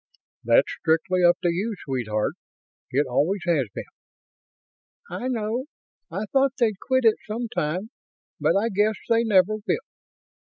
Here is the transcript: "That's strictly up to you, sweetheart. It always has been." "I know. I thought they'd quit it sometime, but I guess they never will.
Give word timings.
"That's 0.43 0.73
strictly 0.79 1.23
up 1.23 1.37
to 1.43 1.49
you, 1.49 1.75
sweetheart. 1.85 2.33
It 2.89 3.05
always 3.05 3.41
has 3.45 3.67
been." 3.71 3.83
"I 5.11 5.27
know. 5.27 5.65
I 6.09 6.25
thought 6.33 6.53
they'd 6.57 6.79
quit 6.79 7.05
it 7.05 7.17
sometime, 7.27 7.91
but 8.39 8.55
I 8.57 8.69
guess 8.69 8.95
they 9.09 9.23
never 9.23 9.57
will. 9.57 9.81